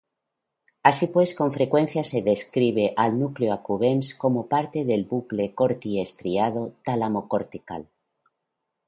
[0.81, 7.87] Así pues, con frecuencia se describe al núcleo accumbens como parte del bucle cortico-estriado-tálamo-cortical.